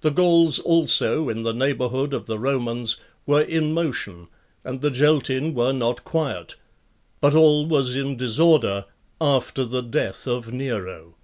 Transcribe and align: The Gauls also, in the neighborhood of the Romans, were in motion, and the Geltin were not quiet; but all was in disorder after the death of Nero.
The 0.00 0.08
Gauls 0.10 0.58
also, 0.58 1.28
in 1.28 1.42
the 1.42 1.52
neighborhood 1.52 2.14
of 2.14 2.24
the 2.24 2.38
Romans, 2.38 2.96
were 3.26 3.42
in 3.42 3.74
motion, 3.74 4.28
and 4.64 4.80
the 4.80 4.90
Geltin 4.90 5.52
were 5.52 5.74
not 5.74 6.04
quiet; 6.04 6.54
but 7.20 7.34
all 7.34 7.66
was 7.66 7.94
in 7.94 8.16
disorder 8.16 8.86
after 9.20 9.66
the 9.66 9.82
death 9.82 10.26
of 10.26 10.50
Nero. 10.50 11.16